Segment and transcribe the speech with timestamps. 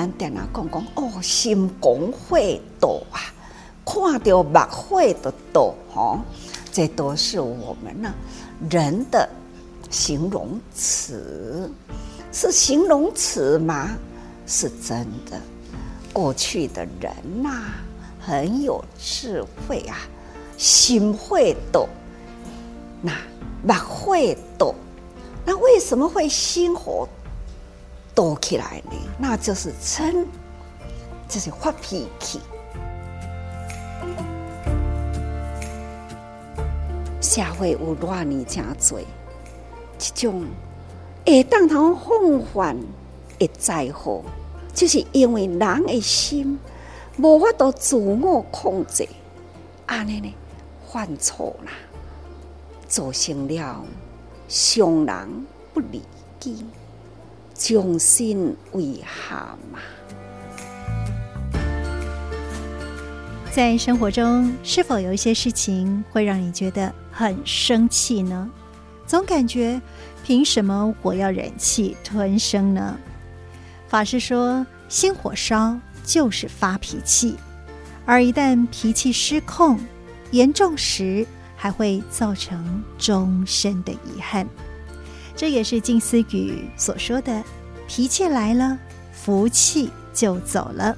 [0.00, 3.20] 咱定啊讲讲哦，心广会道啊，
[3.84, 6.18] 看到目会的道，吼，
[6.72, 8.10] 这都是我们呢
[8.70, 9.28] 人的
[9.90, 11.70] 形容词，
[12.32, 13.90] 是形容词吗？
[14.46, 15.38] 是真的。
[16.14, 17.12] 过去的人
[17.42, 17.74] 呐、啊，
[18.18, 19.98] 很有智慧啊，
[20.56, 21.86] 心会道，
[23.02, 23.12] 那
[23.62, 24.74] 目会道，
[25.44, 27.06] 那为什么会心火？
[28.14, 30.26] 多起来呢，那就是嗔，
[31.28, 32.40] 就是发脾气。
[37.20, 39.04] 社会有偌呢真多，
[39.98, 40.44] 这种
[41.24, 42.76] 会当头防范
[43.38, 44.22] 的灾祸，
[44.74, 46.58] 就是因为人的心
[47.18, 49.06] 无法度自我控制，
[49.86, 50.34] 安尼呢
[50.90, 51.72] 犯错啦，
[52.88, 53.84] 造成了
[54.48, 56.02] 伤人不利
[56.40, 56.64] 己。
[57.60, 59.78] 将心为下嘛。
[63.52, 68.50] 在生活中，是否有一些事情会让你觉得很生气呢？
[69.06, 69.78] 总感觉
[70.24, 72.96] 凭什么我要忍气吞声呢？
[73.88, 77.36] 法师说，心火烧就是发脾气，
[78.06, 79.78] 而一旦脾气失控，
[80.30, 84.48] 严重时还会造成终身的遗憾。
[85.36, 87.42] 这也是静思语所说的
[87.92, 88.78] ：“脾气来了，
[89.12, 90.96] 福气就走了。”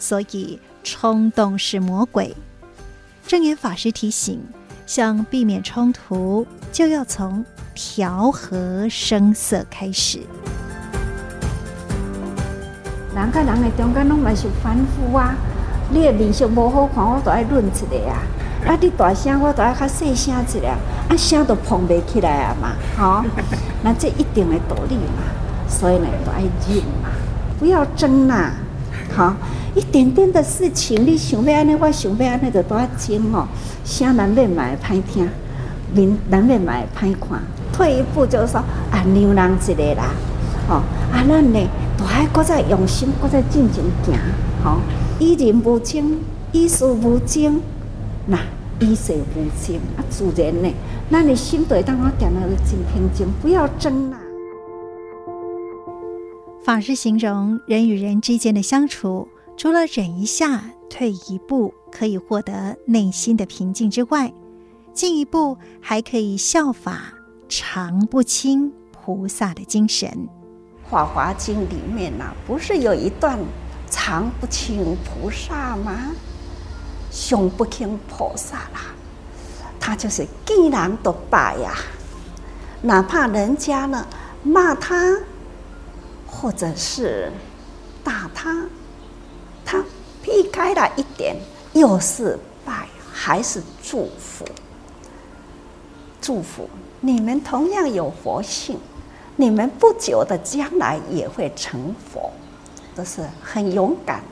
[0.00, 2.34] 所以冲动是魔鬼。
[3.24, 4.42] 证严法师提醒：
[4.84, 10.18] 想避免冲突，就要从调和声色开始。
[13.14, 15.36] 人跟人的中间拢蛮是反复啊，
[15.88, 18.18] 你的脸色不好看，我都爱润一个啊。
[18.66, 18.76] 啊！
[18.80, 20.74] 你大声，我都要较细声一点，
[21.08, 23.24] 啊声都捧不起来啊嘛，好、
[23.84, 25.22] 那这一定的道理嘛，
[25.72, 27.08] 所以呢，都爱忍嘛，
[27.58, 28.52] 不要争呐，
[29.14, 29.34] 好、
[29.74, 33.48] 一点点的事情，你想要安尼，我想要安尼，就都爱争哦，
[33.84, 35.28] 声难免嘛会歹听，
[35.94, 37.40] 面难免嘛会歹看，
[37.72, 40.10] 退一步就是说，啊，让人一个啦，
[40.68, 41.58] 哦，啊，咱呢，
[41.96, 44.14] 都爱搁再用心，搁再进前行，
[44.62, 44.78] 好、哦，
[45.18, 46.18] 以人无争，
[46.52, 47.60] 以事无争。
[48.26, 48.38] 那
[48.78, 50.72] 以色无争啊，自然呢，
[51.08, 54.18] 那你心对当我点了真平静，不要争啦。
[56.64, 64.32] 法师形容人与人之间的相处，除了忍一下、退一步可以获得内心的平静之外，
[64.92, 67.14] 进一步还可以效法
[67.48, 70.08] 常不轻菩萨的精神。
[70.90, 73.36] 《法华经》里面呐、不是有一段
[73.90, 76.12] 常不轻菩萨吗？
[77.10, 78.94] 上不轻菩萨啦，
[79.80, 81.74] 他就是见人都拜呀，
[82.82, 84.06] 哪怕人家呢
[84.44, 85.18] 骂他，
[86.32, 87.30] 或者是
[88.02, 88.66] 打他，
[89.64, 89.84] 他
[90.22, 91.36] 避开了一点，
[91.74, 94.44] 又是拜，还是祝福，
[96.20, 96.68] 祝福。
[97.00, 98.78] 你们同样有佛性，
[99.36, 102.32] 你们不久的将来也会成佛，
[102.96, 104.22] 都是很勇敢。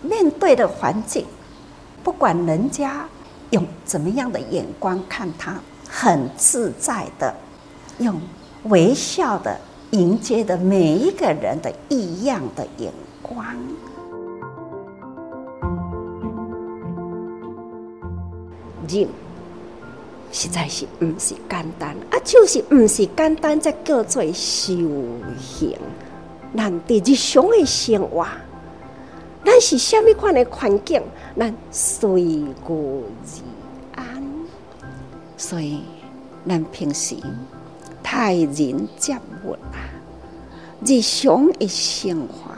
[0.00, 1.26] 面对的环境。
[2.04, 3.06] 不管人家
[3.50, 5.54] 用怎么样的眼光看他，
[5.88, 7.32] 很自在的
[7.98, 8.20] 用
[8.64, 9.60] 微笑的
[9.92, 13.44] 迎接的每一个人的异样的眼光。
[18.88, 19.06] 忍
[20.32, 24.74] 实在是不是简单啊，就是不是简单，才叫做修
[25.38, 25.76] 行。
[26.56, 28.26] 咱伫日常的生活。
[29.44, 31.02] 咱是虾米款的环境，
[31.36, 33.02] 咱随遇而
[33.96, 34.24] 安。
[35.36, 35.82] 所以，
[36.48, 37.16] 咱平时
[38.02, 39.78] 待人接物啊，
[40.84, 42.50] 日常的生活，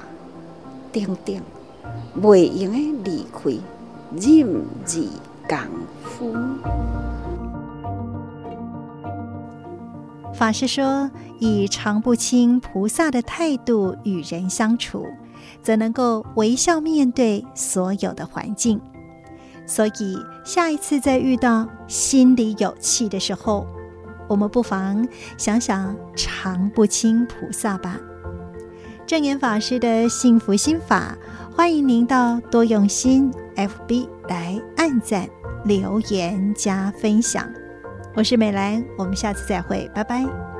[0.93, 1.43] 定定
[2.21, 2.72] 袂用
[3.03, 3.50] 的离开
[4.16, 5.10] 任意
[5.49, 5.59] 功
[6.03, 6.34] 夫。
[10.32, 15.06] 法师说，以常不清菩萨的态度与人相处。
[15.62, 18.81] 则能够微笑面对所有的环境，
[19.67, 23.67] 所以下一次再遇到心里有气的时候，
[24.29, 25.06] 我们不妨
[25.37, 27.99] 想想常不清菩萨吧。
[29.06, 31.17] 证严法师的幸福心法，
[31.55, 35.29] 欢迎您到多用心 FB 来按赞、
[35.65, 37.47] 留言加分享。
[38.15, 40.53] 我是美兰，我们下次再会，拜拜。